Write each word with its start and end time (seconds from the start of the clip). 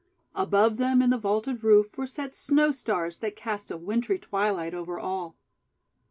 Above 0.33 0.77
them 0.77 0.99
in 0.99 1.11
the 1.11 1.17
vaulted 1.19 1.63
roof 1.63 1.95
were 1.95 2.07
set 2.07 2.33
Snow 2.33 2.71
Stars 2.71 3.17
that 3.17 3.35
cast 3.35 3.69
a 3.69 3.77
wintry 3.77 4.17
twilight 4.17 4.73
over 4.73 4.97
all. 4.99 5.35